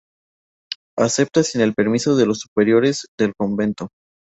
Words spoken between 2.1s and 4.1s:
de los superiores del convento.